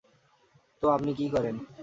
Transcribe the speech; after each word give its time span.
তো, 0.83 0.85
আপনি 0.87 1.11
কি 1.13 1.25
করেন? 1.29 1.55